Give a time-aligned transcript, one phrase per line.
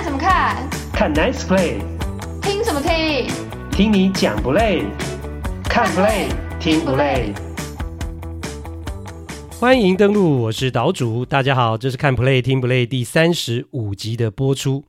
[0.00, 0.66] 看什么看？
[0.94, 1.78] 看 Nice Play。
[2.40, 3.28] 听什么听？
[3.70, 4.82] 听你讲不累？
[5.64, 6.28] 看 Play
[6.58, 7.34] 听不累？
[9.50, 11.26] 欢迎登录，我是岛主。
[11.26, 14.86] 大家好，这是看 Play 听不累第三十五集的播出。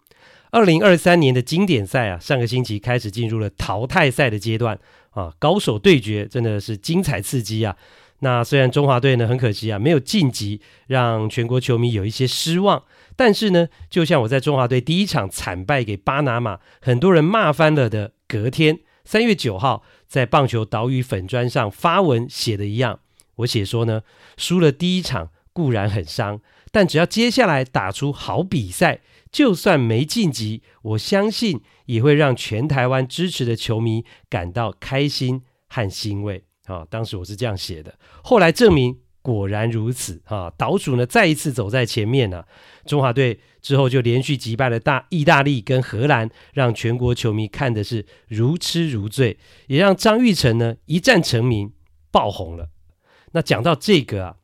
[0.50, 7.76] 二零二三年的经典赛啊，上个星期开始进入了淘汰赛的阶段啊，高手对决真的是精彩刺激啊。
[8.20, 12.82] 那虽然中华队呢很可惜啊，没有晋级，让全国球迷有一些失望。
[13.16, 23.00] 但是呢，就像我在中华队第一场惨败给巴拿马，很多人骂翻了的隔天，三月九号在棒球岛屿粉砖上发文写的一样，
[23.38, 24.02] 我写说呢，
[24.38, 26.40] 输了第一场固然很伤，
[26.72, 29.02] 但只要接下来打出好比赛，
[29.32, 36.46] 就算没晋级，我相信也会让全台湾支持的球迷感到开心和欣慰。
[36.68, 40.22] 啊，当时我是这样写的，后来证明果然如此。
[40.26, 42.46] 啊，岛主呢再一次走在前面呢、啊，
[42.86, 49.38] 中华队之后就连续击败了大意大利跟荷兰，让全国球迷看的是如痴如醉，
[49.68, 51.72] 也让张玉成呢一战成名，
[52.12, 52.70] 爆红了。
[53.34, 54.36] 那讲到这个啊，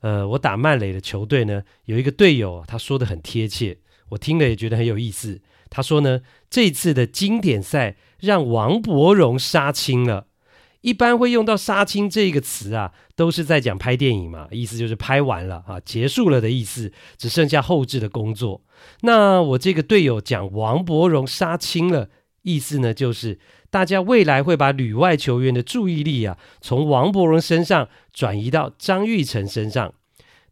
[0.00, 3.78] 呃，我打曼垒的球队呢，有一个队友他说的很贴切，
[4.10, 5.42] 我听了也觉得很有意思。
[5.68, 10.28] 他说呢，这次的经典赛让王柏荣杀青了。
[10.82, 18.62] 一般会用到“杀青”这个词啊，都是在讲拍电影嘛，意思就是拍完了啊，结束了的意思，只剩下后制的工作。
[19.02, 22.08] 那我这个队友讲王柏荣杀青了，
[22.42, 29.92] 意思呢就是大家未来会把旅外球员的注意力啊，从王柏荣身上转移到张玉成身上。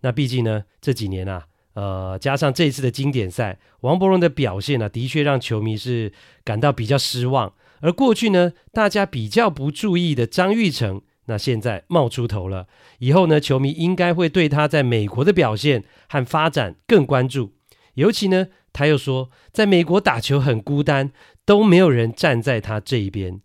[0.03, 6.13] 那毕竟呢这几年啊，呃，加上这次的经典赛，王柏荣的表现呢，的确让球迷是
[6.45, 7.55] 感到比较失望。
[7.81, 12.67] 而过去呢，大家比较不注意的张玉成，那现在冒出头了。
[12.99, 17.55] 以后呢，球迷应该会对他在美国的表现和发展更关注。
[17.95, 21.13] 尤其呢，他又说，在美国打球很孤单，
[21.45, 23.41] 都没有人站在他这一边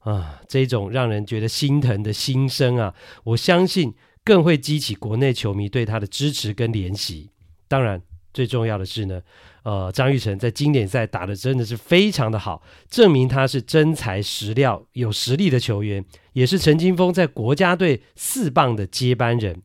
[0.00, 0.40] 啊。
[0.48, 2.94] 这种让人觉得心疼的心声啊，
[3.24, 3.94] 我相信
[4.24, 7.30] 更会激起国内球迷对他的支持跟怜惜。
[7.68, 8.02] 当然，
[8.38, 9.20] 最重要的是呢。
[9.64, 16.04] 呃，张玉成在经典赛打得真的是非常的好，证明他是真材实料、有实力的球员，
[16.34, 19.60] 也是陈金峰在国家队四棒的接班人。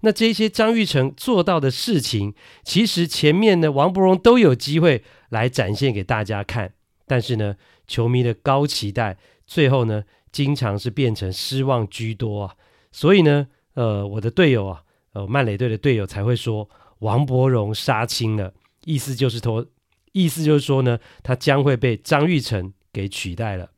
[0.00, 2.32] 那这些张玉成做到的事情，
[2.64, 6.72] 其实前面呢，王伯荣都有机会来展现给大家看，
[7.06, 7.54] 但是呢，
[7.86, 10.02] 球迷的高期待，最后呢，
[10.32, 12.54] 经常是变成失望居多啊。
[12.90, 14.82] 所以呢，呃，我的队友啊，
[15.12, 16.68] 呃，曼雷队的队友才会说
[17.04, 18.52] 王柏荣杀青了。
[18.84, 19.66] 意思就是说，
[20.12, 23.70] 意思就是说呢，他将会被张玉成给取代了。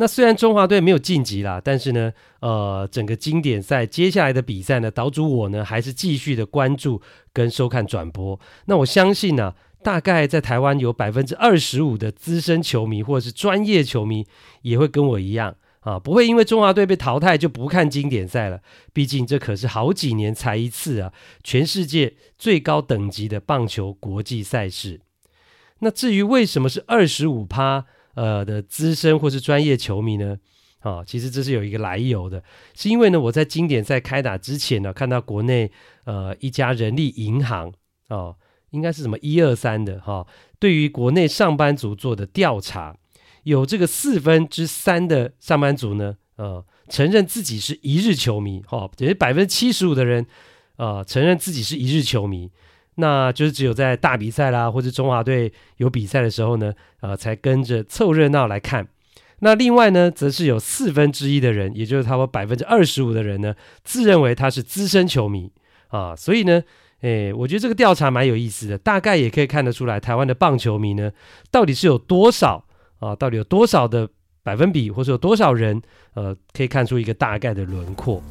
[0.00, 8.38] 那虽然中华队没有晋级啦，但是呢，呃，整个经典赛接下来的比赛呢，岛主我呢还是继续的关注跟收看转播。
[8.66, 14.24] 那我相信呢、大概在台湾有百分之二十五的资深球迷或者是专业球迷
[14.62, 15.56] 也会跟我一样。
[15.88, 18.60] 啊，不会因为中华队被淘汰就不看经典赛了。
[18.92, 25.00] 毕竟这可是好几年才一次啊，全世界最高等级的棒球国际赛事。
[25.78, 30.36] 那至于为什么是二十五趴呃的资深或是专业球迷呢？
[30.80, 32.44] 啊，其实这是有一个来由的，
[32.74, 35.72] 是因为呢，我在经典赛开打之前呢，看到国内
[36.04, 37.72] 呃一家人力银行
[38.10, 38.36] 哦，
[38.72, 40.26] 应该是什么一二三的哈，
[40.58, 42.94] 对于国内上班族做的调查。
[43.44, 50.26] 有这个四分之三的上班族呢，呃，承认自己是一日球迷，哈、哦，等于百分之七十五的人，
[50.76, 52.50] 呃，承认自己是一日球迷，
[52.96, 58.88] 那就是只有在大比赛啦，或者中华队有比赛的时候呢，呃，才跟着凑热闹来看。
[59.40, 63.54] 那另外呢，则是有四分之一的人，也就是差不多百分之二十五的人呢，
[63.84, 65.52] 自认为他是资深球迷
[65.88, 66.14] 啊。
[66.16, 66.62] 所以呢，
[67.02, 71.12] 诶，我觉得这个调查蛮有意思的，大概也可以看得出来，台湾的棒球迷呢，
[71.50, 72.64] 到底是有多少。
[72.98, 74.08] 啊，到底有多少的
[74.42, 75.80] 百分比，或者有多少人，
[76.14, 78.22] 呃，可以看出一个大概的轮廓。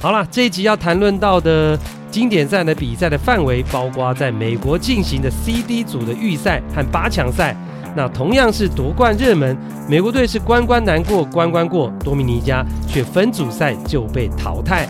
[0.00, 1.78] 好了，这一集要谈论到的
[2.10, 7.56] 经典赛的比赛的范围，包括在美国进行的 CD 组的预赛和八强赛。
[7.96, 9.56] 那同样是夺冠热门，
[9.88, 14.88] 美国队是关关难过关关过，多米尼加却分组赛就被淘汰。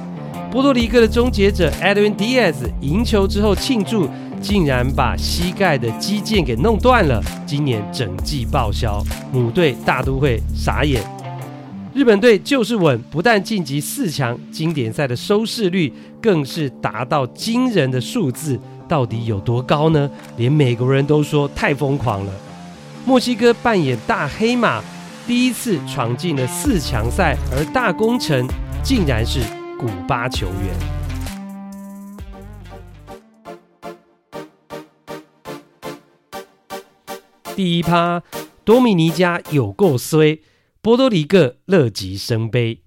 [0.51, 4.09] 波多黎各的终结者 Edwin Diaz 赢球之后庆祝。
[4.45, 9.03] 竟然把膝盖的肌腱给弄断了，今年整季报销，
[9.33, 11.03] 母队大都会傻眼。
[11.95, 20.11] 日本队就是稳，不但晋级四强，经典赛的收视率更是达到惊人的数字，到底有多高呢？
[20.37, 22.33] 连美国人都说太疯狂了。
[23.07, 24.83] 墨西哥扮演大黑马，
[25.27, 28.47] 第一次闯进了四强赛，而大功臣
[28.83, 29.41] 竟然是
[29.79, 30.94] 古巴球员。
[37.55, 38.21] 第一趴，
[38.65, 40.41] 多米尼加有够衰，
[40.83, 42.81] 波多黎各乐极生悲。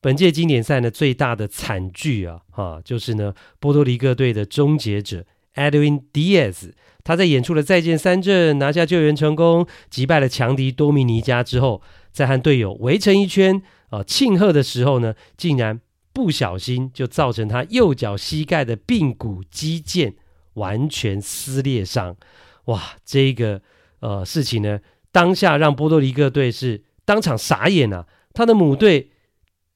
[0.00, 5.24] 本届经典赛呢，最大的惨剧啊，哈，就是呢，波多黎各队的终结者
[5.54, 6.72] Edwin Diaz，
[7.04, 11.80] 他在演出了再见三振，拿下救援成功，击败了强敌多米尼加之后，
[12.10, 15.80] 在和队友围成一圈啊庆贺的时候呢，竟然
[16.12, 20.14] 不小心就造成他右脚膝盖的髌骨肌腱
[20.54, 22.16] 完全撕裂伤。
[22.64, 23.62] 哇，这个
[24.00, 24.80] 呃事情呢，
[25.12, 29.12] 当下让波多黎各队是当场傻眼啊，他的母队。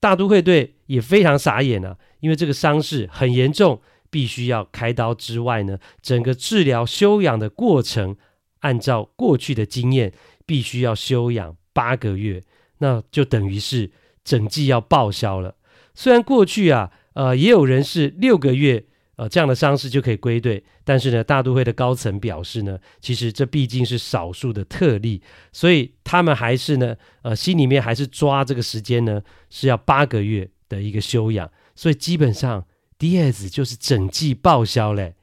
[0.01, 3.81] 大都会队也非常傻眼啊，因为这个伤势很严重，
[4.11, 8.15] 必须要开刀之外呢，整个治疗休养的过程，
[8.59, 10.13] 按照过去的经验，
[10.45, 12.43] 必须要休养八个月，
[12.81, 13.93] 那就等于是
[14.23, 15.55] 整季要报销了。
[15.95, 18.85] 虽然过去啊，呃，也有人是六个月。
[19.17, 25.23] 呃，这样的伤势就可以归队，但是呢，大都会的高层表示呢，其实这毕竟是少数的特例，
[25.53, 32.67] 所以他们还是呢，呃，心里面还是抓这个时间呢，是要八个月的一个休养，所以基本上
[32.99, 35.15] Diaz 就是整季报销嘞。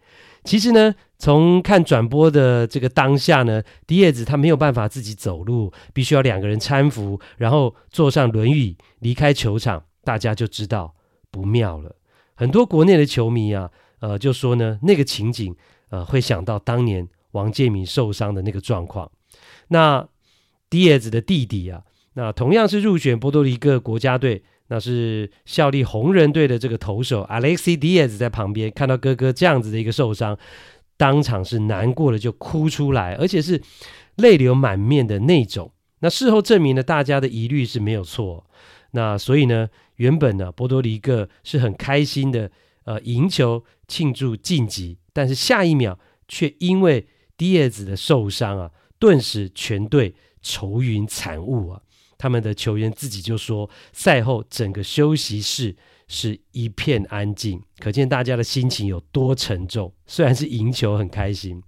[0.44, 10.96] 其实呢，从看转播的这个当下呢，Diaz 他没有办法自己走路，必须要两个人搀扶，然后坐上轮椅离开球场，大家就知道
[11.30, 11.96] 不妙了。
[12.42, 15.56] 很多国内的球迷啊，呃，就说呢，那个情景，
[15.90, 19.12] 呃，会想到当年王建民受伤的那个状况。
[19.68, 20.08] 那
[20.68, 21.84] Diaz 的弟弟啊，
[22.16, 30.36] 那同样是入选波多黎各国家队，那是效力红人队的这个投手 Alexi Diaz 在旁边看到哥哥这样子的一个受伤，
[30.98, 33.62] 当场是难过了就哭出来，而且是
[34.16, 35.72] 泪流满面的那种。
[36.00, 38.44] 那事后证明了大家的疑虑是没有错。
[38.94, 39.70] 那所以呢，
[40.01, 42.50] 原本呢，波多黎各是很开心的，
[42.86, 47.07] 呃，赢球庆祝晋级，但是下一秒却因为
[47.38, 51.80] Diaz 的受伤啊，顿时全队愁云惨雾啊。
[52.18, 55.75] 他们的球员自己就说，赛后整个休息室
[56.13, 59.94] 是一片安静，可见大家的心情有多沉重。
[60.06, 61.63] 虽然是赢球很开心。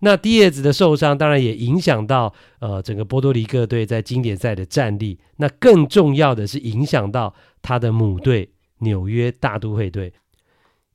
[0.00, 5.20] 那 Diaz 的受伤当然也影响到呃整个波多黎各队在经典赛的战力。
[5.36, 8.50] 那更重要的是影响到他的母队
[8.80, 10.12] 纽约大都会队，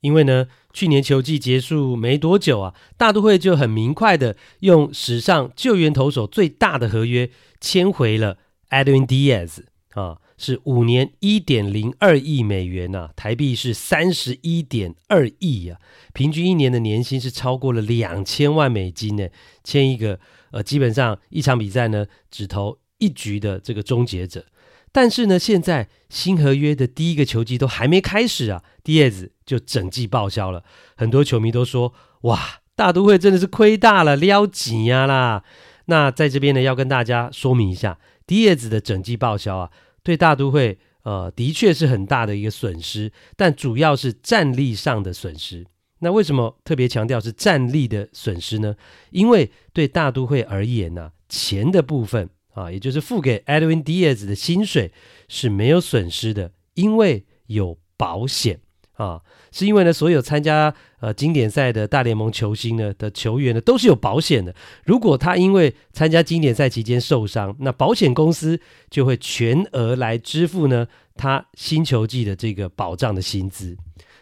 [0.01, 8.37] 因为呢去年球季结束没多久啊，大都会就很明快的用史上救援投手最大的合约签回了
[8.69, 9.63] Edwin Diaz
[9.93, 10.17] 啊。
[10.41, 15.79] 是五年一点零二亿美元呐、台币是三十一点二亿啊，
[16.13, 19.27] 平均一年的年薪是超过了两千万美金呢。
[19.63, 24.47] 签一个呃，基本上一场比赛呢只投一局的这个终结者，
[24.91, 30.63] 但是呢，现在新合约的第一个球季都还没开始啊，Diaz 就整季报销了。
[30.97, 35.43] 很多球迷都说，哇，大都会真的是亏大了，撩紧呀啦。
[35.85, 39.69] 那在这边呢，要跟大家说明一下，Diaz 的整季报销啊。
[40.03, 45.65] 对大都会，呃，的确是很大的一个损失，但主要是战力上的损失。
[45.99, 48.75] 那为什么特别强调是战力的损失呢？
[49.11, 54.91] 因为对大都会而言呢、钱的部分啊，也就是付给 Edwin Diaz 的薪水
[55.27, 58.59] 是没有损失的，因为有保险。
[59.01, 59.19] 啊，
[59.51, 64.53] 是因为呢，所有参加呃经典赛的大联盟球星呢的球员呢都是有保险的。
[64.85, 68.59] 如果他因为参加经典赛期间受伤，那保险公司
[68.91, 73.75] 就会全额来支付呢他新球季的这个保障的薪资。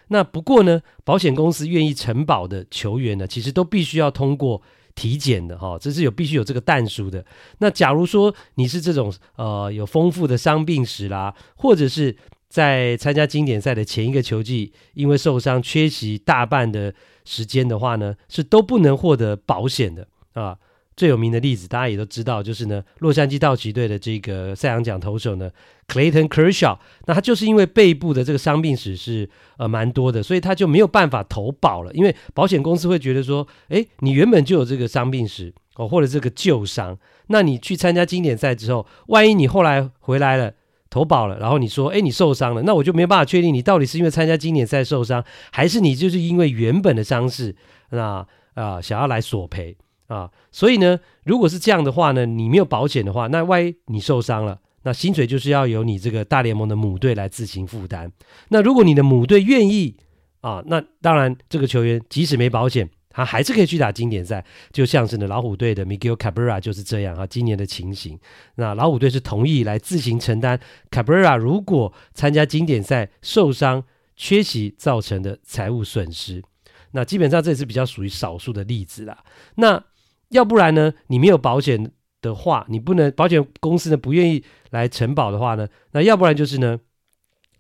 [0.07, 4.61] 那不过呢，保险公司愿意承保的球员呢，其实都必须要通过
[4.95, 7.25] 体检的哈，这是有必须有这个但书的。
[7.59, 12.15] 那假如说你是这种呃有丰富的伤病史啦，或者是
[12.49, 20.57] 在参加经典赛的前一个球季，因为受伤缺席大半的时间的话呢，是都不能获得保险的啊。
[20.97, 25.49] 最有名的例子大家也都知道，就是呢，洛杉矶道奇队的这个赛扬奖投手呢
[25.87, 40.53] ，Clayton Kershaw，那他就是因为背部的这个伤病史是呃蛮多的，所以他就没有办法投保了，因为保险公司会觉得说，诶，你原本就有这个伤病史哦，或者这个旧伤，那你去参加经典赛之后，万一你后来回来了。
[40.89, 47.55] 投保了，然后你说，哎，你受伤了，那我就没办法确定你到底是因为参加经典赛受伤，还是你就是因为原本的伤势，
[47.91, 49.77] 那啊、想要来索赔
[50.07, 50.29] 啊。
[50.51, 58.11] 所以呢，如果是这样的话呢，你没有保险的话，那万一你受伤了，那薪水就是要由你这个大联盟的母队来自行负担。
[58.49, 59.95] 那如果你的母队愿意
[60.41, 62.89] 啊，那当然这个球员即使没保险。
[63.09, 67.25] 他还是可以去打经典赛，就像是呢老虎队的 Miguel Cabrera 就是这样啊。
[67.25, 68.19] 今年的情形，
[68.55, 70.59] 那老虎队是同意来自行承担
[70.91, 73.83] Cabrera 如果参加经典赛受伤
[74.15, 76.43] 缺席造成的财务损失。
[76.91, 79.23] 那基本上这也是比较属于少数的例子啦。
[79.55, 79.83] 那
[80.29, 86.79] 要不然呢，你没有保险的话，你不能保险公司呢不愿意来承保的话呢，那要不然就是呢。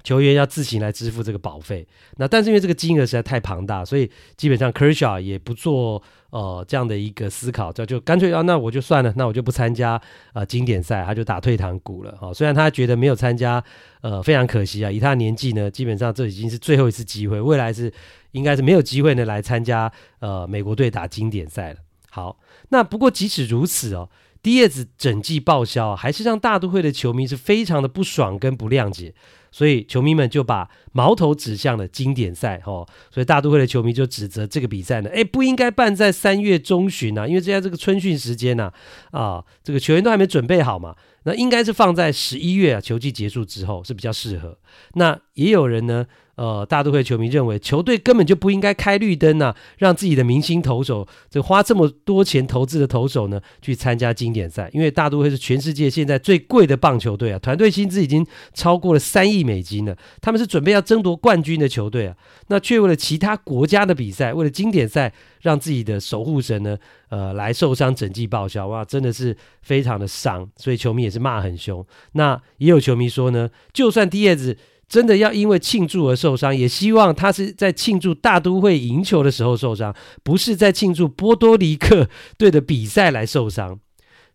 [0.03, 1.85] 球员要自行来支付这个保费，
[2.17, 10.01] 那但是因为这个金额实在太庞大，所以基本上 Kershaw 也不做呃这样的一个思考，就就干脆啊，那我就算了，那我就不参加
[10.33, 12.33] 呃经典赛，他就打退堂鼓了啊、哦。
[12.33, 13.61] 虽然他觉得没有参加
[14.01, 17.91] 呃非常可惜啊，以他的年纪呢，基本上这已经是最后一次机会，未来是
[18.31, 21.79] 应该是没有机会呢来参加呃美国队打经典赛了。
[22.09, 22.39] 好，
[22.69, 24.09] 那不过即使如此哦。
[24.41, 29.13] 迪叶子整季报销，还是让大都会的球迷是非常的不爽跟不谅解，
[29.51, 38.71] 所以球迷们就把矛头指向了经典赛哦，所以大都会的球迷就指责这个比赛呢，哎，不应该办在三月中旬啊，因为现在这个春训时间呐，
[39.11, 44.57] 啊，这个球员都还没准备好嘛，那应该是放在十一月啊，球季结束之后是比较适合。
[44.93, 46.05] 那也有人呢。
[46.39, 54.69] 呃，大都会球迷认为球队根本就不应该开绿灯呐、让自己的明星投手，这花这么多钱投资的投手呢，去参加经典赛。
[54.71, 59.97] 因为大都会是全世界现在最贵的棒球队啊，团队薪资已经超过了三亿美金了。
[60.21, 62.15] 他们是准备要争夺冠军的球队啊，
[62.47, 66.77] 那却为了其他国家的比赛，为了经典赛，让自己的守护神呢，
[67.09, 70.49] 呃，来受伤，整季报销，哇，真的是非常的伤。
[70.55, 71.85] 所以球迷也是骂很凶。
[72.13, 74.57] 那也有球迷说呢，就算迪叶子。
[74.89, 83.79] 真的要因为庆祝而受伤，也希望他是在庆祝大都会赢球的时候受伤，不是在庆祝波多黎各队的比赛来受伤。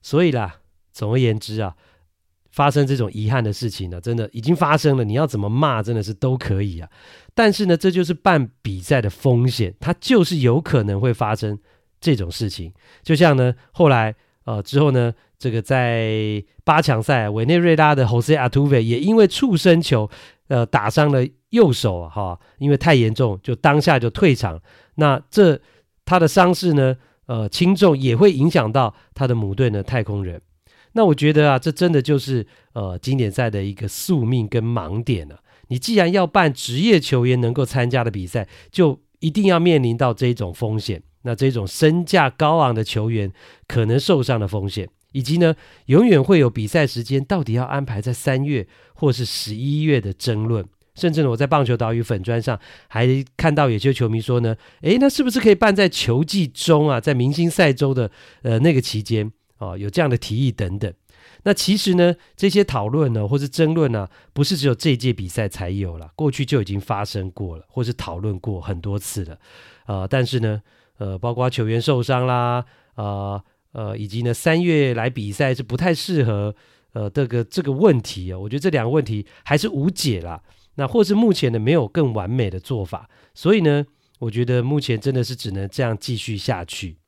[0.00, 0.61] 所以啦，
[0.92, 1.75] 总而言之啊，
[2.52, 5.02] 发生这种遗憾的事情呢，真的已经发生了。
[5.02, 6.88] 你要怎么骂，真的是都可以啊。
[7.34, 11.58] 但是呢，这就是办比赛的风险，它就是有可能会发生
[12.00, 12.73] 这种事情。
[13.02, 20.08] 就像呢，后来呃之后呢，这个在八强赛，委内瑞拉的 Jose Atuve 也因为触身球。
[20.48, 24.60] 呃，打伤了右手哈、因为太严重，就当下就退场。
[24.96, 25.60] 那这
[26.04, 26.96] 他的伤势呢，
[27.26, 30.40] 呃，轻重也会影响到他的母队呢，太空人。
[30.92, 35.40] 那我觉得啊，这真的就是呃，经典赛的一个宿命跟盲点了、啊。
[35.68, 41.02] 你既然要办职业球员能够参加的比赛，就一定要面临到这种风险。
[41.22, 43.32] 那这种身价高昂的球员
[43.66, 44.88] 可能受伤的风险。
[45.14, 45.54] 以及呢，
[45.87, 50.62] 永远会有比赛时间到底要安排在三月或是十一月的争论，
[50.94, 58.11] 甚至呢，我在棒球岛屿粉砖上还看到有些球迷说呢，诶，那是不是可以办在球季中啊，在明星赛周的
[58.42, 59.33] 呃那个期间？
[59.59, 60.92] 啊、哦，有这样的提议等等。
[61.44, 69.38] 那其实呢，这些讨论呢，或是争论呢、不是只有这一届比赛才有了，过去就已经发生过了，或是讨论过很多次了，
[69.87, 70.61] 呃，但是呢，
[70.99, 73.40] 呃，包括球员受伤啦，啊、
[73.74, 76.54] 呃，以及呢，三月来比赛是不太适合，
[76.92, 80.40] 呃，这个这个问题啊、我觉得这两个问题还是无解啦。
[80.76, 83.84] 那或是目前呢，没有更完美的做法，所以呢，
[84.20, 86.98] 我觉得目前真的是只能这样继续下去。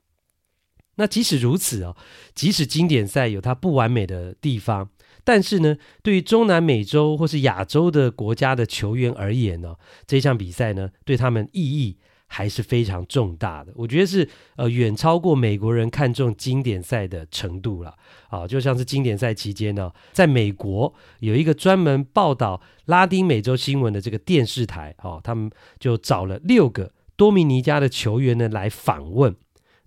[0.97, 1.97] 那即使如此哦，
[2.35, 4.91] 即使经典赛有它不完美的地方，
[5.23, 11.99] 但是呢，对于中南美洲或是亚洲的国家的球员而言呢、这项比赛呢，对他们意义。
[12.29, 17.97] 还是非常重大的，我觉得是呃远超过美国人看重经典赛的程度了
[18.29, 29.35] 啊，就像是经典赛期间呢，在美国有一个专门报道拉丁美洲新闻的这个电视台哦，他们就找了六个多米尼加的球员呢来访问。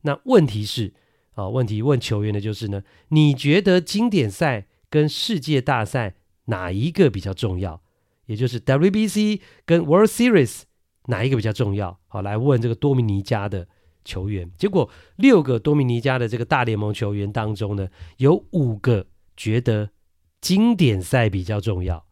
[0.02, 0.94] 那问题是
[1.34, 6.16] 啊，问题问球员的就是呢，你觉得经典赛跟世界大赛
[6.46, 7.82] 哪一个比较重要？
[8.28, 10.62] 也就是 WBC 跟 World Series。
[11.06, 11.98] 哪一个比较重要？
[12.08, 13.68] 好，来问这个多米尼加的
[14.06, 14.52] 球员。
[14.58, 17.88] 结果六个多米尼加的这个大联盟球员当中呢，
[18.18, 19.90] 有五个觉得
[20.40, 22.06] 经典赛比较重要，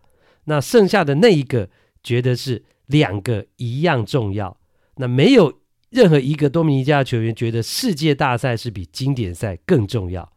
[0.45, 1.69] 那剩下的那一个
[2.01, 4.57] 觉得是两个一样重要。
[4.95, 10.31] 那没有任何一个多米尼加的球员觉得世界大赛是比经典赛更重要。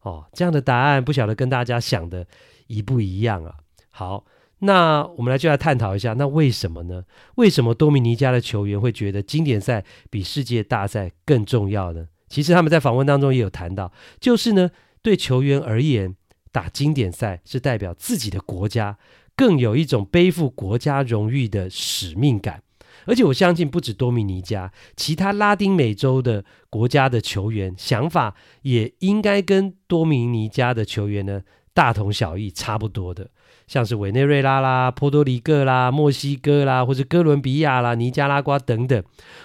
[0.00, 2.26] 哦，这样的答案不晓得跟大家想的
[2.66, 3.54] 一不一样啊？
[3.90, 4.24] 好。
[4.64, 7.02] 那我们来就来探讨一下，那为什么呢？
[7.34, 12.06] 为什么多米尼加的球员会觉得经典赛比世界大赛更重要呢？
[12.28, 14.70] 其实他们在访问当中也有谈到，就是呢，
[15.02, 16.14] 对球员而言，
[16.52, 18.96] 打经典赛是代表自己的国家
[19.34, 22.62] 更有一种背负国家荣誉的使命感。
[23.04, 31.42] 而且我相信，不止多米尼加，其他拉丁美洲的国家的球员想法也应该跟多米尼加的球员呢
[31.74, 33.28] 大同小异，差不多的。
[33.72, 39.02] 像是委内瑞拉啦、波多黎各啦、墨西哥啦，或者哥伦比亚啦、尼加拉瓜等等，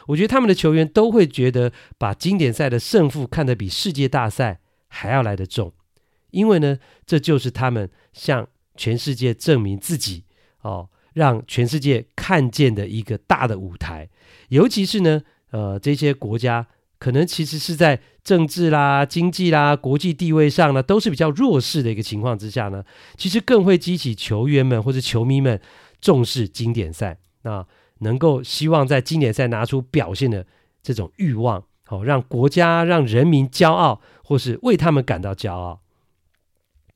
[0.08, 5.72] 我觉得他们的球员都会觉得把经典赛的胜负看得比世界大赛还要来得重，
[6.32, 10.26] 因为呢，这就是他们向全世界证明自己
[10.62, 14.10] 哦，让全世界看见的一个大的舞台。
[14.50, 16.68] 尤其是呢，呃，这些国家
[17.00, 22.84] 可能其实是在政治啦、经济啦、国际地位上呢，都是比较弱势的一个情况之下呢，
[23.16, 25.62] 其实更会激起球员们或者球迷们
[26.02, 27.66] 重视经典赛，那
[28.00, 30.46] 能够希望在经典赛拿出表现的
[30.82, 35.82] 这种欲望，好让国家、让人民骄傲，或是为他们感到骄傲。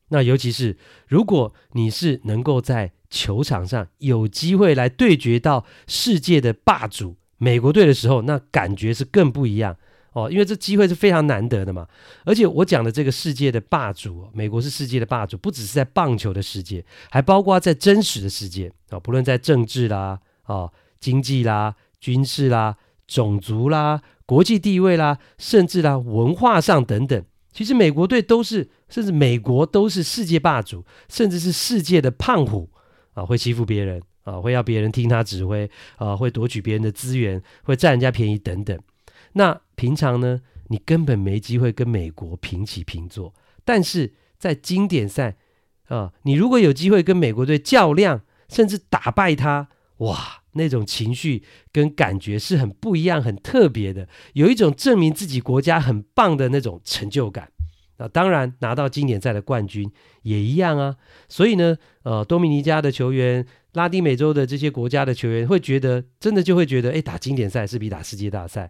[0.09, 0.77] 那尤其是
[1.07, 9.77] 如果你是能够在球场上有机会来对决到世界的霸主美国队的时候，那感觉是更不一样。
[10.13, 11.87] 哦，因为这机会是非常难得的嘛，
[12.25, 22.75] 而且我讲的这个世界的霸主，美国是世界的霸主，不只是在棒球的世界，还包括在真实的世界啊，不论在政治啦、啊经济啦、军事啦、
[23.07, 32.69] 种族啦、国际地位啦，甚至啦文化上等等，其实美国队都是，甚至美国都是世界霸主，甚至是世界的胖虎
[33.13, 38.77] 啊，会欺负别人啊，会要别人听他指挥啊，会夺取别人的资源，会占人家便宜等等。
[39.33, 43.33] 那平常呢，你根本没机会跟美国平起平坐。
[43.65, 45.37] 但是在经典赛
[45.87, 57.49] 啊，你如果有机会跟美国队较量，甚至打败他，哇，那种情绪跟感觉是很不一样、很特别的，有一种证明自己国家很棒的那种成就感。
[57.97, 60.95] 那当然拿到经典赛的冠军也一样啊。
[61.27, 68.69] 所以呢，呃，多米尼加的球员、拉丁美洲的这些国家的球员会觉得，真的就会觉得，哎，打经典赛是比打世界大赛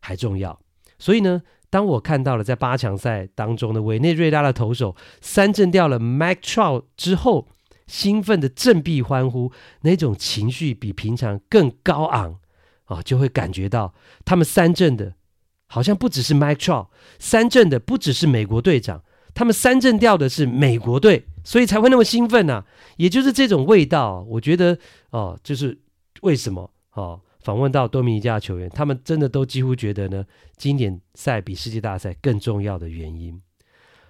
[0.00, 0.58] 还重要，
[0.98, 7.48] 所以呢，当我看到了在八强赛当中的委内瑞拉的投手三振掉了 Mike Trout 之后，
[7.86, 9.52] 兴奋的振臂欢呼，
[9.82, 12.38] 那种情绪比平常更高昂
[12.84, 15.14] 啊，就会感觉到他们三振的，
[15.66, 16.88] 好像不只是 Mike Trout，
[17.18, 19.04] 三振的不只是美国队长，
[19.34, 22.64] 他们三振掉的是美国队，所以才会那么兴奋呐、
[22.96, 24.78] 也就是这种味道，我觉得
[25.10, 25.78] 哦，就是
[26.22, 27.20] 为什么哦。
[27.40, 30.24] 访问到多米尼加球员，他们真的都几乎觉得呢，
[30.56, 33.40] 经典赛比世界大赛更重要的原因。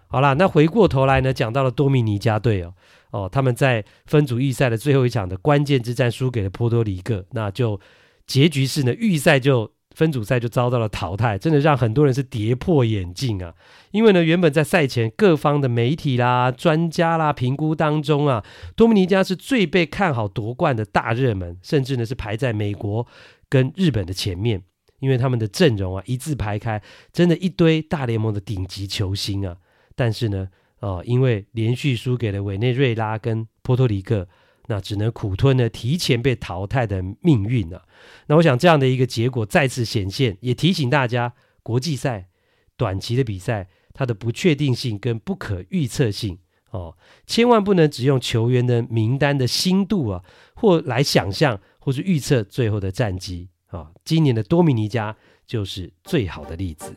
[0.08, 2.74] 好啦，那回过头来呢，讲到了多米尼加队哦，
[3.10, 7.80] 哦，他们在分组预赛的最后一场的关键之战输给了波多黎各，那就
[8.26, 9.72] 结局是呢，预赛就。
[9.94, 13.54] 分组赛就遭到了淘汰，真的让很多人是跌破眼镜啊！
[13.90, 18.44] 因为呢，原本在赛前各方的媒体啦、专家啦评估当中啊，
[18.76, 23.06] 多米尼加是最被看好夺冠的大热门，甚至呢是排在美国
[23.48, 24.62] 跟日本的前面，
[25.00, 26.80] 因为他们的阵容啊一字排开，
[27.12, 29.56] 真的一堆大联盟的顶级球星啊。
[29.96, 30.48] 但是呢，
[30.78, 34.28] 哦，因为连续输给了委内瑞拉跟波多黎各。
[34.70, 37.82] 那只能苦吞了提前被淘汰的命运啊！
[38.28, 42.28] 那我想这样的一个结果再次显现，也提醒大家，国际赛
[42.76, 46.38] 短期的比赛，它的不确定性跟不可预测性
[46.70, 50.22] 哦，千万不能只用球员的名单的新度啊，
[50.54, 55.16] 或来想象或是预测最后的战绩啊、今年的多米尼加
[55.48, 56.94] 就是最好的例子。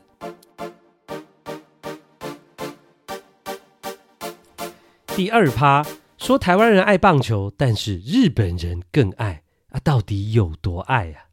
[5.07, 5.83] 第二趴。
[6.23, 9.79] 说台湾人爱棒球，但是日本人更爱啊！
[9.83, 11.27] 到底有多爱啊？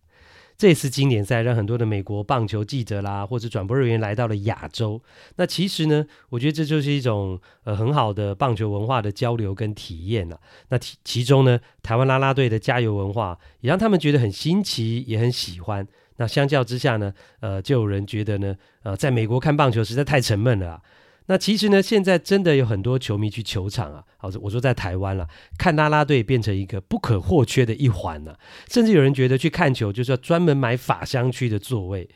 [0.59, 5.01] 这次经典赛让很多的美国棒球记者啦，或者转播人员来到了亚洲。
[5.37, 10.41] 那其实呢，我觉得这就是一种呃很好的棒球文化的交流跟体验了。
[10.71, 15.87] 那其其中呢，台湾啦啦队的加油文化也让他们觉得很新奇，也很喜欢。
[16.17, 20.83] 那相较之下呢，呃，就有人觉得呢，呃，在美国看棒球实在太沉闷了啊。
[21.31, 28.37] 那其实呢，现在真的有很多球迷去球场啊，好，我说在台湾了，看啦啦队变成一个不可或缺的一环了，
[28.69, 32.09] 甚至有人觉得去看球就是要专门买法香区的座位。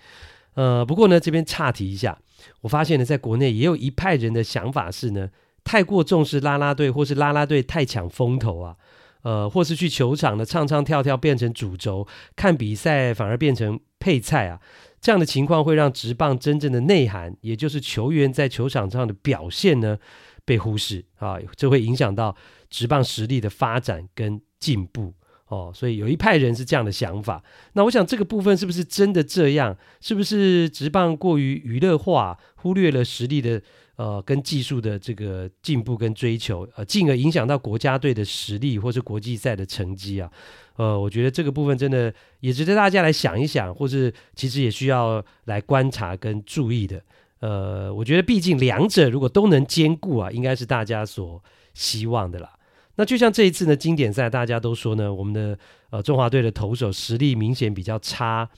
[0.54, 2.18] 呃，不过呢，这边岔题一下，
[2.62, 5.28] 我发现呢，在国内也有一派人的想法是呢，
[5.62, 8.74] 太过重视啦啦队，或是啦啦队太抢风头啊，
[9.22, 14.60] 呃，或是去球场呢唱唱跳跳变成主轴，看比赛反而变成配菜啊。
[15.00, 19.98] 这样的情况会让职棒真正的内涵，也就是球员在球场上的表现呢，
[20.46, 22.34] 被忽视啊，这会影响到
[22.70, 25.12] 职棒实力的发展跟进步
[25.48, 25.70] 哦。
[25.74, 27.42] 所以有一派人是这样的想法。
[27.74, 29.76] 那我想这个部分是不是真的这样？
[30.00, 33.60] 是不是职棒过于娱乐化，忽略了实力的
[33.96, 40.30] 呃跟技术的这个进步跟追求，呃，进而影响到国家队的实力或是国际赛的成绩啊？
[40.76, 47.02] 呃，我觉得这个部分真的也值得大家来想一想，或是其实也需要来观察跟注意的。
[47.40, 51.42] 呃，我觉得毕竟两者如果都能兼顾啊，应该是大家所
[51.74, 52.50] 希望的啦。
[52.96, 55.58] 那就像这一次呢，经典赛大家都说呢，我们的
[55.90, 58.48] 呃中华队的投手实力明显比较差，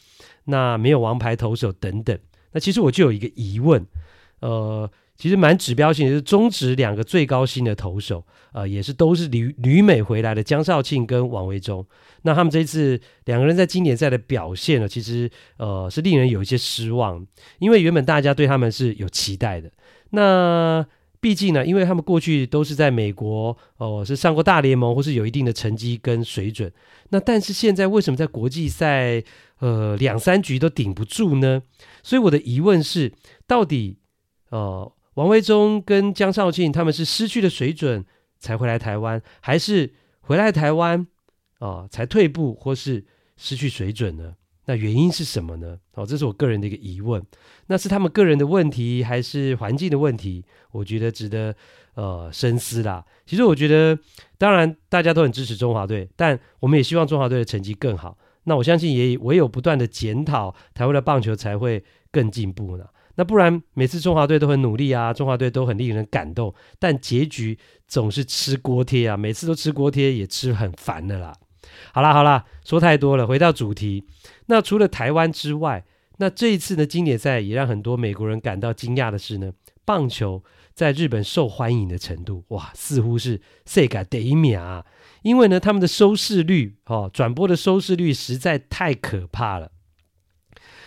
[0.44, 2.18] 那没有王牌投手等等。
[2.52, 3.84] 那其实我就有一个疑问，
[4.40, 11.86] 呃，其实蛮指标性的，就是中职两个最高薪的投手，呃，也是都是旅旅美回来的江少庆跟王维忠。
[12.22, 17.26] 那他们这次两个人在经典赛的表现呢，其实呃是令人有一些失望，
[17.58, 19.70] 因为原本大家对他们是有期待的。
[20.10, 20.86] 那
[21.20, 26.70] 毕竟呢，因为他们过去都是在美国哦、呃，是上过大联盟或是有一定的成绩跟水准。
[27.08, 29.22] 那但是现在为什么在国际赛
[29.60, 31.62] 呃两三局都顶不住呢？
[32.02, 33.14] 所以我的疑问是，
[33.46, 33.96] 到底
[34.50, 34.92] 呃。
[35.16, 38.04] 王维忠跟江少庆他们是失去了水准
[38.38, 41.06] 才回来台湾，还是回来台湾
[41.58, 43.02] 哦、才退步，或是
[43.38, 44.34] 失去水准呢？
[44.66, 45.78] 那原因是什么呢？
[45.94, 47.24] 哦，这是我个人的一个疑问。
[47.68, 50.44] 那是他们个人的问题，还是环境的问题？
[50.70, 51.54] 我觉得值得
[51.94, 53.02] 呃深思啦。
[53.24, 53.98] 其实我觉得，
[54.36, 58.18] 当然大家都很支持中华队，但我们也希望中华队的成绩更好。
[58.44, 62.84] 那我相信也唯有不断的检讨，台湾的棒球才会更进步呢。
[63.16, 71.34] 那不然，每次中华队都很努力啊，中华队都很令人感动，但结局总是吃锅贴啊，每次都吃锅贴，也吃很烦的啦。
[71.92, 74.04] 好啦好啦，说太多了，回到主题。
[74.46, 75.84] 那除了台湾之外，
[76.18, 79.50] 那这一次的经典赛也让很多美国人感到惊讶的是呢，
[79.86, 84.84] 棒球在日本受欢迎的程度，哇，似乎是世界第一名啊！
[85.22, 89.72] 因为呢，他们的收视率哦，转播的收视率实在太可怕了。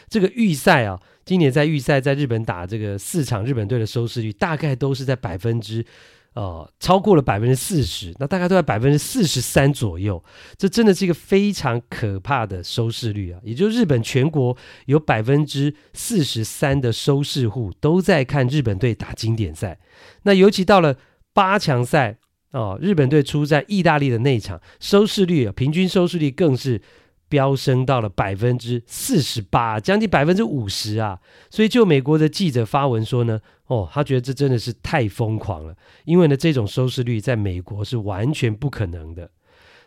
[0.08, 1.02] 这个预赛啊。
[1.30, 5.86] 今年在预赛在日本打这个四场，日本队的收视率大概都是在百分之，
[6.34, 10.24] 呃，超过了百分之四十，那大概都在百分之四十三左右。
[10.58, 13.40] 这真的是一个非常可怕的收视率啊！
[13.44, 19.78] 也就是日本全国有百分之四十三的收视户都在看日本队打经典赛。
[20.24, 20.98] 那尤其到了
[21.32, 22.18] 八强赛
[22.54, 26.82] 哦，日本队出战意大利的那场，收视率啊，平均收视率更是。
[27.30, 31.20] 飙升到了百分之四十八，将近百分之五十啊！
[31.50, 39.30] 所以就美国的记者发文说呢，哦，他觉得这真的是太疯狂了，因为呢，这种收视率在美国是完全不可能的。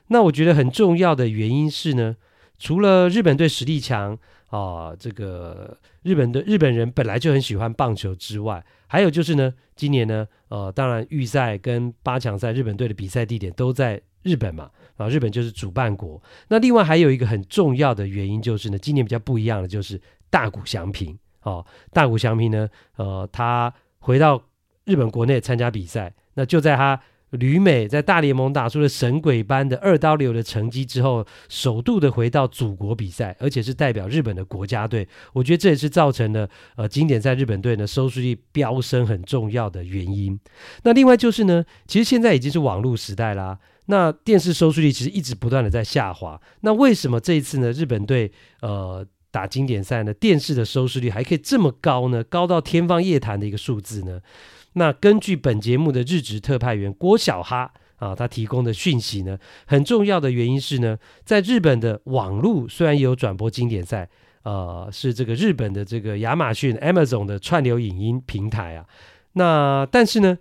[0.07, 2.16] 那我觉得很重要的原因是呢，
[2.59, 4.16] 除了日本队实力强
[4.50, 14.70] 啊，这个日本的日本人本来就很喜欢棒球之外，还有就是呢，今年呢，呃，当然预赛跟八强赛日本队的比赛地点都在日本嘛。
[14.98, 16.22] 啊，日本就是主办国。
[16.48, 21.18] 那另外还有一个很重要的原因就是呢，今年比较不一样的就是大谷翔平。
[21.42, 24.40] 哦，大谷翔平呢，呃，他回到
[24.85, 35.08] 日本国内参加比赛，那就在他旅美在大联盟打出了神鬼般的二刀流的成绩之后，首度的回到祖国比赛，而且是代表日本的国家队。
[35.32, 40.38] 我觉得这也是造成了呃经典赛日本队呢收视率飙升很重要的原因。
[40.82, 43.58] 那另外就是呢，其实现在已经是网络时代啦。
[43.87, 47.73] 那电视收视率其实一直不断的在下滑，那为什么这一次呢？
[47.73, 52.23] 日本队呃打经典赛呢，电视的收视率还可以这么高呢？
[52.23, 54.21] 高到天方夜谭的一个数字呢？
[54.75, 64.09] 那根据本节目的日职特派员郭小哈啊，他提供的讯息呢，很重要的原因是呢，在日本的网络虽然也有转播经典赛，
[64.45, 68.87] 呃，是这个日本的这个亚马逊 Amazon 的串流影音平台啊，
[69.33, 70.38] 那但是呢。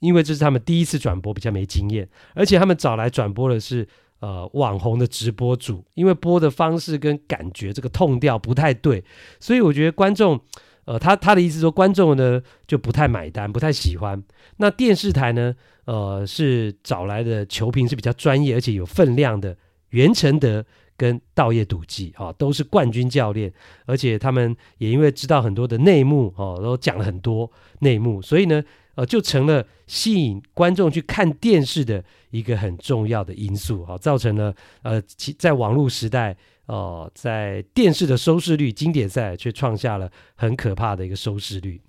[0.00, 3.86] 因为这是他们第一次转播，比较没经验，而且他们找来转播的是
[4.20, 9.04] 呃网红的直播主，因为播的方式跟感觉这个 tone 调不太对，
[9.38, 10.40] 所以我觉得观众
[10.86, 14.22] 呃他他的意思说观众呢就不太买单，不太喜欢。
[14.56, 19.54] 那电视台呢呃是找来的球评是比较专业而且有分量的，
[19.90, 20.64] 袁成德
[20.96, 23.52] 跟道业笃纪啊都是冠军教练，
[23.84, 28.64] 而且他们也因为知道很多的内幕哦，都讲了很多内幕，所以呢。
[28.94, 41.80] 呃，就成了吸引观众去看电视的一个很重要的因素啊，造成了呃，其在网络时代哦、呃，在电视的收视率，经典赛却创下了很可怕的一个收视率。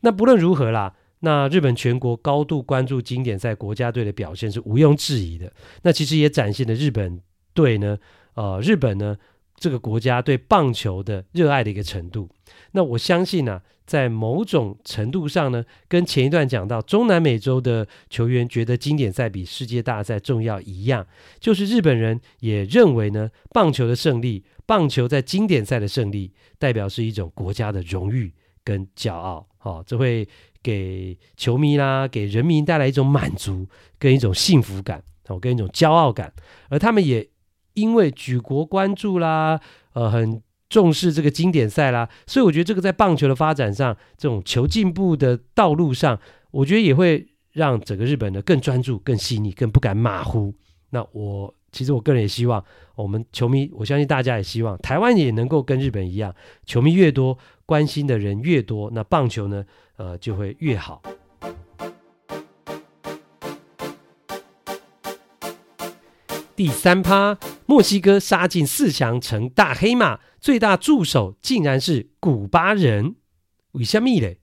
[0.00, 5.52] 那不论如何啦，那日本全国高度关注经典赛国家队的表现是毋庸置疑的。
[5.82, 7.20] 那其实也展现了日本
[7.52, 7.98] 队呢，
[8.34, 9.16] 呃，日本呢
[9.60, 12.28] 这个国家对棒球的热爱的一个程度。
[12.72, 21.06] 那我相信呢、在某种程度上呢，跟前一段讲到中南美洲的球员觉得经典赛比世界大赛重要一样，
[21.38, 28.32] 就是日本人也认为呢，棒球的胜利，棒球在经典赛的胜利，代表是一种国家的荣誉
[28.64, 30.26] 跟骄傲，好、这会
[30.62, 33.66] 给球迷啦，给人民带来一种满足
[33.98, 36.32] 跟一种幸福感，哦，跟一种骄傲感，
[36.68, 37.28] 而他们也
[37.74, 39.60] 因为举国关注啦，
[39.92, 40.42] 呃，很。
[40.70, 46.16] 重视这个经典赛啦，所以我觉得这个在棒球的发展上，这种求进步的道路上，
[46.52, 50.54] 我觉得也会让整个日本呢更专注、更细腻、更不敢马虎。
[50.90, 56.32] 那我其实我个人也希望，我们球迷，我相信大家也希望台湾也能够跟日本一样，
[56.64, 59.64] 球迷越多，关心的人越多，那棒球呢，
[59.96, 61.02] 呃，就会越好。
[66.54, 67.36] 第三趴，
[67.70, 73.14] 墨西哥杀进四强成大黑马，最大助手竟然是古巴人，
[73.70, 74.38] 为什么嘞？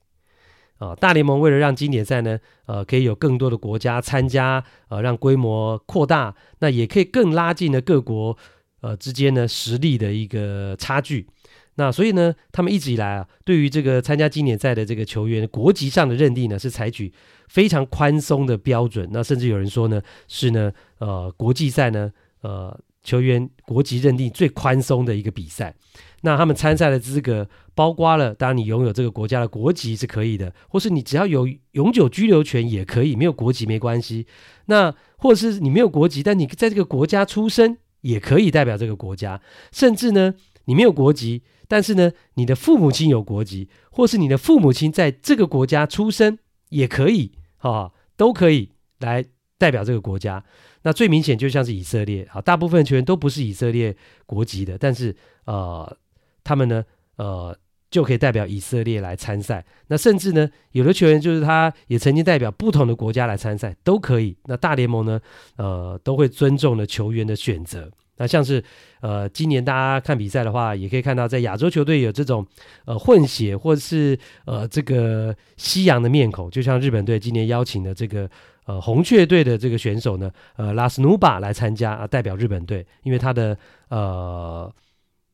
[0.78, 8.34] 啊，大联盟为了让经典赛呢，呃，可以有更多的国家参加，呃，让规模扩大，那也可以更拉近了各国
[8.80, 11.28] 呃之间呢实力的一个差距。
[11.74, 17.12] 那所以呢，他们一直以来啊，对于这个参加经典赛的这个球员国籍上的认定呢，是采取
[17.46, 19.06] 非常宽松的标准。
[19.12, 22.10] 那甚至有人说呢，是呢，呃，国际赛呢，
[22.40, 22.74] 呃，
[23.08, 25.74] 球员国籍认定最宽松的一个比赛。
[26.20, 34.26] 那他们参赛的资格包括了，当然你拥有这个国家的国籍是可以的，或是你只要有永久居留权也可以，没有国籍没关系。
[34.66, 39.40] 那或是你没有国籍，但你在这个国家出生也可以代表这个国家。
[39.72, 40.34] 甚至呢，
[40.66, 46.38] 你没有国籍，但是呢，你的父母亲有国籍，或是你的父母亲在这个国家出生
[46.70, 49.24] 也可以，哈、哦，都可以来
[49.58, 50.42] 代表这个国家。
[50.82, 53.94] 那最明显就像是以色列，啊，大部分球员都不是以色列
[54.24, 55.96] 国籍的，但是呃。
[56.44, 56.82] 他们呢，
[57.16, 57.54] 呃，
[57.90, 59.62] 就可以代表以色列来参赛。
[59.88, 64.34] 那甚至呢，有的球员就是他也曾经代表不同的国家来参赛，都可以。
[64.46, 65.20] 那大联盟呢，
[65.56, 67.90] 呃，都会尊重的球员的选择。
[68.16, 68.64] 那像是
[69.00, 72.46] 呃，今年大家看比赛的话，也可以看到在亚洲球队有这种
[72.86, 78.28] 呃混血或者是呃这个西洋的面孔，就像日本队今年邀请的这个
[78.68, 84.72] 呃红雀队的这个选手呢，呃拉斯努巴来参加啊，代表日本队，因为他的呃。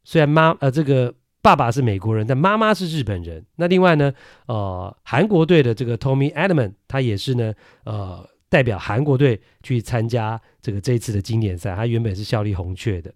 [0.06, 3.42] 虽然妈呃这个爸爸是美国人，但妈妈是日本人。
[3.56, 4.12] 那另外呢，
[4.44, 11.74] 呃，韩国队的这个 Tommy Edman，他也是呢，呃，代表韩国队去参加这个这一次的经典赛。
[11.74, 13.14] 他原本是效力红雀的。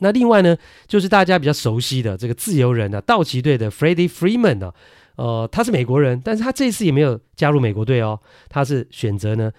[0.00, 0.54] 那另外呢，
[0.86, 4.74] 就是大家比较熟悉的这个自由人呢、啊，道奇队的 Freddie Freeman 呢、
[5.16, 9.50] 呃，他是美国人，但是他这次也没有加入美国队哦，他是选择呢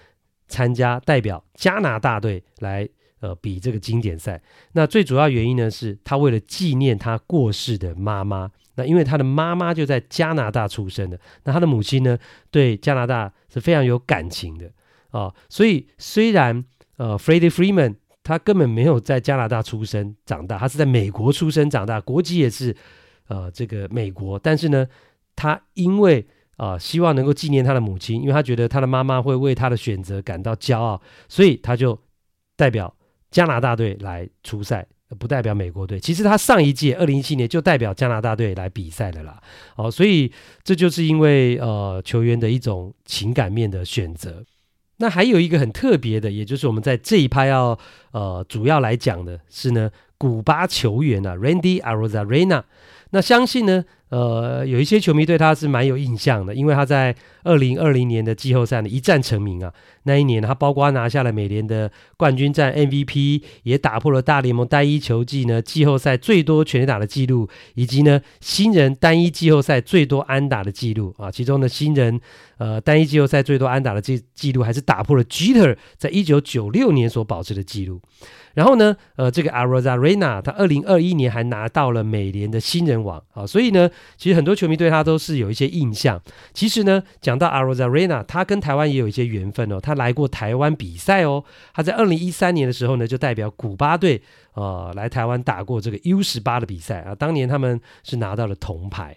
[0.47, 2.87] 参加代表加拿大队来。
[3.19, 4.39] 呃，比这个经典赛，
[4.73, 8.51] 那最主要原因呢，是他为了纪念他过世的妈妈。
[8.75, 12.15] 那因为他的妈妈就在加拿大出生的，那他的母亲呢，
[12.51, 14.71] 对加拿大是非常有感情的
[15.09, 16.63] 啊、所以虽然
[16.97, 22.75] 呃，Freddie Freeman 他根本没有在加拿大出生长大，他是在美国出生长大，国籍也是
[23.29, 24.37] 呃这个美国。
[24.37, 24.85] 但是呢，
[25.37, 31.97] 他因为啊、希望能够纪念他的母亲，因为他觉得他的妈妈会为他的选择感到骄傲，所以他就
[32.57, 32.93] 代表。
[33.29, 34.87] 加拿大队来出赛，
[35.19, 35.99] 不代表美国队。
[35.99, 39.37] 其实他上一届二零一七年就代表加拿大队来比赛的啦。
[39.75, 40.31] 哦，所以
[40.63, 44.45] 这就是因为呃球员的一种情感面的选择。
[44.95, 47.77] 那还有一个很特别的，也就是我们在这一趴要
[48.11, 52.63] 呃主要来讲的是呢，古巴球员啊，Randy Arozarena。
[53.11, 53.85] 那相信呢。
[54.09, 59.73] 呃，有一些球迷对他是蛮有印象的，因为他在二零二零年的季后赛呢一战成名啊。
[60.03, 71.29] 那一年他包括拿下了美联的冠军战 MVP，也打破了大联盟单一球季呢季后赛最多全打的记录，以及呢新人单一季后赛最多安打的记录啊。
[71.29, 72.17] 其中呢新人
[72.59, 77.99] 呃单一季后赛最多安打的记记录，还是打破了 Jeter 在一九九六年所保持的记录。
[78.57, 83.87] 然后呢，呃，这个 Arozarena 他二零二一年还拿到了美联的新人王啊，所以呢。
[84.17, 86.19] 其实很多球迷对他都是有一些印象。
[86.51, 89.79] 其实呢，讲到 Arozarena，他跟台湾也有一些缘分哦。
[89.79, 91.43] 他来过台湾比赛哦。
[91.71, 94.19] 他在二零一三年的时候呢，就代表古巴队
[94.55, 97.13] 呃来台湾打过这个 U 十八的比赛啊。
[97.13, 99.15] 当年他们是拿到了铜牌。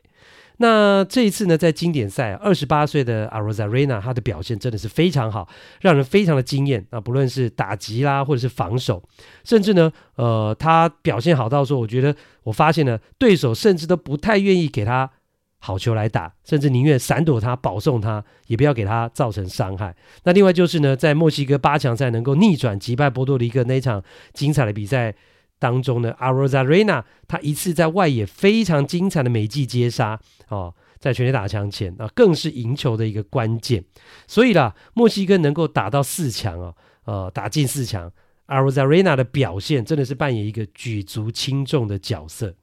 [0.62, 5.48] 那这一次呢，在经典赛，二十八岁的 Arozarena，他的表现真的是非常好，
[5.80, 7.00] 让人非常的惊艳啊！
[7.00, 9.02] 不论是打击啦，或者是防守，
[9.42, 15.10] 甚至呢，呃，他表现好到说，我觉得我发现呢，对手甚至都不太愿意给他
[15.60, 19.96] 好球来打，甚至宁愿闪躲他、保送他，也不要给他造成伤害。
[20.24, 25.14] 那另外就是呢，在墨西哥八强赛能够逆转击败波多黎各那一场精彩的比赛。
[25.60, 30.18] 当中呢，Arozarena 他一次在外野非常精彩的美技接杀
[30.48, 33.84] 哦，在全垒打墙前啊，更是赢球的一个关键。
[34.26, 38.10] 所以啦，墨西哥能够打到四强哦，呃，打进四强
[38.48, 42.54] ，Arozarena 的表现真的是扮演一个举足轻重的角色。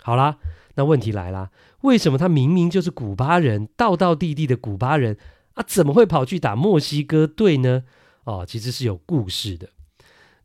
[0.00, 0.38] 好啦，
[0.76, 1.50] 那问题来啦，
[1.82, 5.18] 为什么他明明就是古巴人，道道地地的古巴人
[5.54, 7.84] 啊，怎么会跑去打墨西哥队呢？
[8.24, 9.68] 哦，其实是有故事的。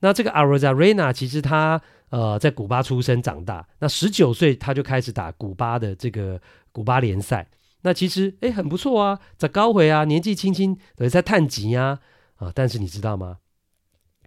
[0.02, 6.40] 那这个 Arozarena 其实他呃在古巴出生长大，那十九岁他就开始打古巴的这个
[6.72, 7.50] 古巴联赛。
[7.84, 12.00] 那其实诶很不错啊，在高回啊，年纪轻轻也在探级呀
[12.36, 12.52] 啊！
[12.54, 13.40] 但是你知道吗？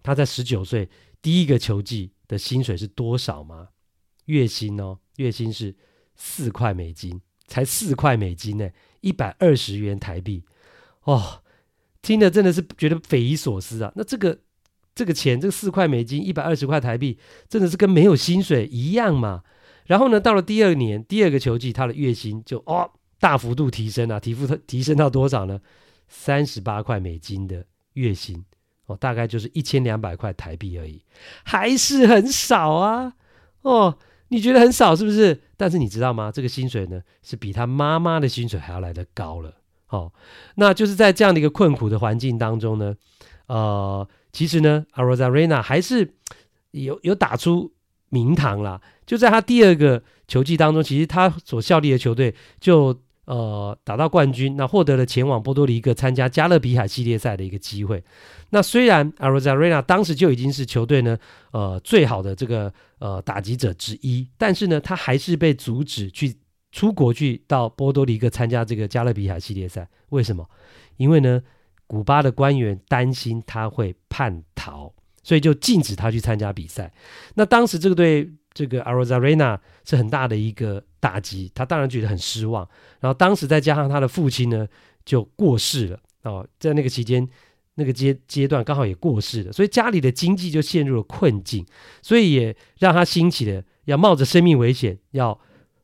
[0.03, 0.91] 他在十九岁
[1.23, 3.69] 第一个球季的薪水是多少吗？
[4.25, 5.77] 月薪哦，月薪是
[6.17, 8.69] 四块美金，才四块美金呢，
[9.03, 10.45] 一百二十元台币。
[11.05, 11.43] 哦，
[12.03, 13.93] 听的真的是觉得匪夷所思啊！
[13.95, 14.41] 那这个
[14.95, 19.43] 这个钱，这个四块美金，一百二十块台币，真的是跟没有薪水一样嘛？
[19.87, 25.61] 然后呢，到了第二年第二个球季，他的月薪就哦大幅度提升啊，提幅提升到多少呢？
[26.07, 28.45] 三十八块美金的月薪
[28.87, 31.03] 哦，大概就是一千两百块台币而已，
[31.43, 33.15] 还是很少啊！
[33.63, 35.41] 哦，你觉得很少是不是？
[35.57, 36.31] 但是你知道吗？
[36.31, 39.55] 这个薪水呢，是比他妈妈的薪水还要来得高了。
[39.89, 40.13] 哦，
[40.57, 42.95] 那就是在这样的一个困苦的环境当中呢，
[43.47, 46.13] 呃，其实呢，Arozarena 还是
[46.73, 47.73] 有有打出
[48.11, 48.83] 名堂啦。
[49.07, 53.01] 就在他第二个球季当中，其实他所效力的球队就。
[53.27, 58.05] 呃，打到冠军，那获得了前往波多黎各参加加勒比海系列赛的一个机会。
[58.51, 61.17] 那虽然 Arozarena 当时就已经是球队呢，
[61.51, 66.37] 呃，最好的这个呃打击者之一，但是呢，他还是被阻止去
[66.71, 69.89] 出国去到波多黎各参加这个加勒比海系列赛。
[70.11, 70.47] 为什么？
[70.99, 71.41] 因为呢，
[71.87, 74.93] 古巴的官员担心他会叛逃，
[75.23, 76.93] 所以就禁止他去参加比赛。
[77.35, 80.85] 那当时这个对这个 Arozarena 是很大的一个。
[81.05, 82.67] 打击，他当然觉得很失望。
[82.99, 84.67] 然后当时再加上他的父亲呢，
[85.05, 87.29] 就过世了哦，在那个期间，
[87.75, 91.67] 那个阶阶段刚好也过世了，所以家里的经济就陷入了困境，
[92.01, 95.39] 所以也让他兴起了要冒着生命危险要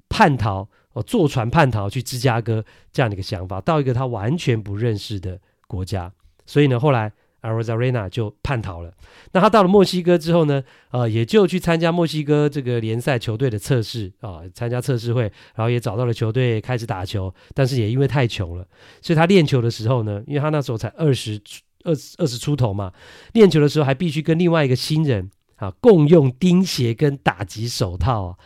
[0.09, 5.39] 叛逃哦，坐船叛逃去芝加哥这样的一个想法，到一个他完全不认识的
[5.71, 6.13] 国家。
[6.45, 7.13] 所以呢，后来。
[7.43, 8.93] Arozarena 就叛逃了。
[9.33, 15.23] 那他到了墨西哥之后呢，呃，也就去参加墨西哥这个联赛球队的测试啊，参加测试会，
[15.55, 17.33] 然后也找到了球队开始打球。
[17.55, 18.69] 但是也因为太穷了，
[19.01, 21.41] 所以他练球的时候呢，因为他那时候才二十
[21.85, 22.93] 二二十出头嘛，
[23.33, 28.37] 练球的时候还必须跟另外一个新人啊共用钉鞋跟打击手套啊，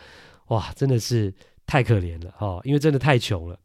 [0.50, 1.34] 哇，真的是
[1.66, 3.58] 太可怜了哦，因为真的太穷了。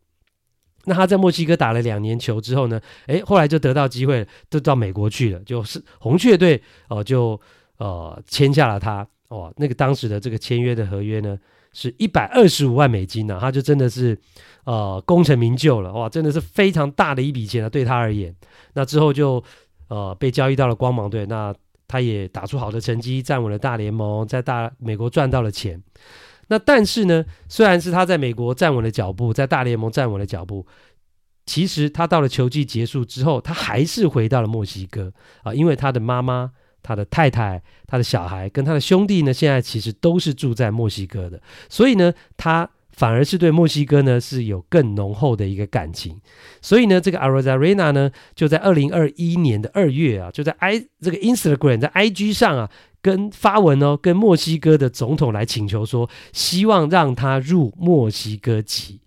[0.89, 7.39] 那他在墨西哥打了两年球之后呢，诶，后来就得到机会，就到美国去了，就是红雀队哦、就
[7.77, 9.53] 呃签下了他哦。
[9.57, 11.37] 那个当时的这个签约的合约呢，
[11.73, 14.17] 是一百二十五万美金呢、他就真的是
[14.63, 18.35] 呃功成名就了哇，真的是非常大的一笔钱啊，对他而言。
[18.73, 19.43] 那之后就
[19.89, 21.53] 呃被交易到了光芒队，那
[21.87, 25.79] 他也打出好的成绩，站稳了大联盟，在大美国赚到了钱。
[26.49, 30.67] 那但是呢，虽然是他在美国站稳了脚步，在大联盟站稳了脚步，
[31.45, 36.51] 其实他到了球季结束之后，他还是回到了墨西哥啊，因为他的妈妈、
[36.83, 42.69] 他的太太、他的小孩跟他的兄弟呢，现在其实都是住在墨西哥的，所以呢，他。
[42.99, 46.19] 反而是对墨西哥呢是有更浓厚的一个感情，
[46.61, 52.69] 所以呢，这个 Arozarena 呢就在二零二一年的二月啊，就在 i 这个 Instagram 在 IG 上啊，
[53.01, 58.99] 跟发文哦，跟墨西哥的总统来请求说，希望让他入墨西哥籍，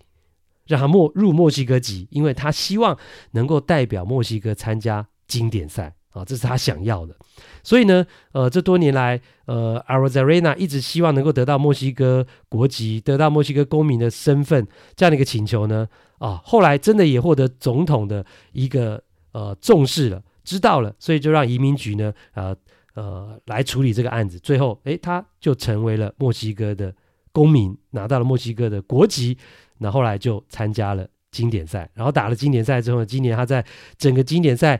[0.65, 2.97] 让他墨入墨西哥籍，因为他希望
[3.33, 5.93] 能够代表墨西哥参加经典赛。
[6.13, 7.15] 啊，这是他想要的，
[7.63, 15.87] 所以呢，呃，这多年来，呃，Arozarena 一直希望能够得到墨西哥国籍，得到墨西哥公民的身份，这样的一个请求呢，
[16.19, 22.55] 啊，后来真的也获得总统的一个呃重视了，知道了，所以就让移民局呢，呃
[22.93, 26.93] 呃，来处理这个案子，最后，诶，他就成为了墨西哥的
[27.31, 29.35] 公民，拿到了墨西哥的国籍，
[29.79, 33.65] 那后来就参加了经典赛，然后打了经典赛之后，今年他在
[33.97, 34.79] 整个经典赛。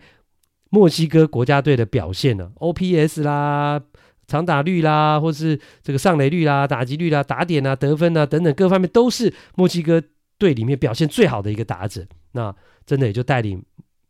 [0.74, 3.80] 墨西哥国家队的表现呢？OPS 啦、
[4.26, 10.02] 长打率啦，或是这个上垒率啦、打击率啦、打点啊、得分啊等等各方面，都是墨西哥
[10.40, 12.04] 队里面表现最好的一个打者。
[12.32, 12.54] 那
[12.88, 13.64] 真的也就带领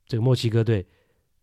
[0.07, 0.87] 这个墨西哥队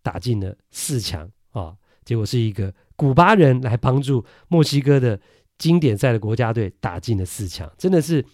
[0.03, 1.75] 打进了四强啊！
[2.03, 5.21] 结果是一个古巴人来帮助墨西哥的
[5.59, 8.25] 经典赛的国家队打进了四强，真的是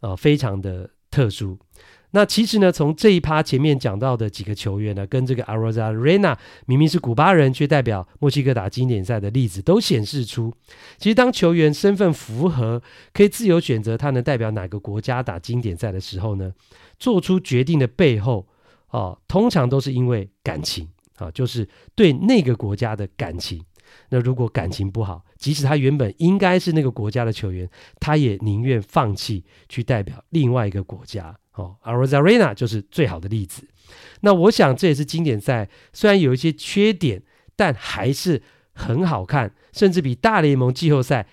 [0.00, 1.58] 呃非常的特殊。
[2.12, 10.54] 那其实呢，从这一趴前面讲到的几个球员呢，跟这个 Arozarena 明明是古巴人，却代表墨西哥打经典赛的例子，都显示出，
[10.96, 16.52] 其实当球员身份符合，可以自由选择他能代表哪个国家打经典赛的时候呢，
[16.98, 18.46] 做出决定的背后，
[18.90, 23.62] 哦，通常都是因为感情啊，就是对那个国家的感情。
[24.08, 27.68] 那如果感情不好，即使他原本应该是那个国家的球员，
[28.00, 31.36] 他也宁愿放弃去代表另外一个国家。
[31.56, 33.66] 哦，Arozarena 就是最好的例子。
[34.20, 37.22] 那我想这也是经典赛虽然有一些缺点，
[37.54, 38.42] 但还是
[38.72, 41.26] 很好看，甚至比大联盟季后赛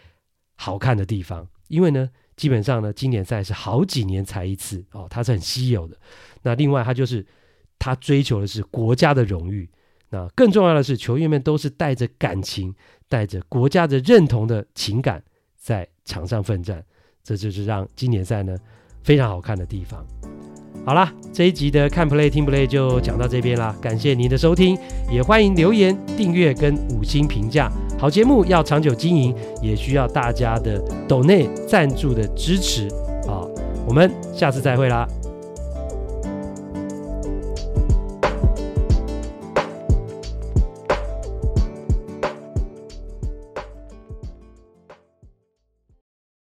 [0.55, 1.47] 好看的地方。
[1.67, 5.97] 因为呢，基本上呢，经典赛是好几年才一次哦，它是很稀有的。
[6.43, 7.25] 那另外，它就是
[7.79, 9.69] 它追求的是国家的荣誉。
[10.09, 12.75] 那更重要的是，球员们都是带着感情、
[13.09, 15.23] 带着国家的认同的情感
[15.57, 16.85] 在场上奋战。
[17.23, 18.55] 这就是让经典赛呢
[19.03, 20.03] 非常好看的地方。
[20.85, 24.77] 好啦，这一集的看 play 听 play 就讲到这边啦，感谢您的收听，
[25.09, 27.71] 也欢迎留言、订阅跟五星评价。
[27.97, 30.77] 好节目要长久经营，也需要大家的
[31.07, 32.89] 抖内赞助的支持
[33.27, 33.47] 啊！
[33.87, 35.07] 我们下次再会啦。